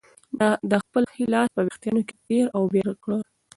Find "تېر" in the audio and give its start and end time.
2.27-2.45